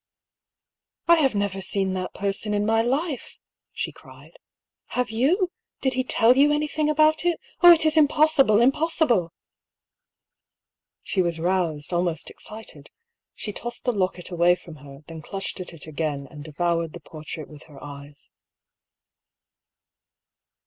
[1.07, 3.37] "I have never seen that person in my life!"
[3.71, 4.31] she cried."
[4.97, 5.51] Have you?
[5.81, 7.39] Did he tell you anything about it?
[7.61, 9.29] Oh, it is impossible, impossible 1"
[11.03, 12.89] She was roused, almost excited.
[13.35, 16.93] She tossed the locket away from her, then clutched at it again and de voured
[16.93, 18.31] the portrait with her eyes.